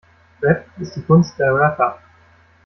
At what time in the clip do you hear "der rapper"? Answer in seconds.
1.37-1.99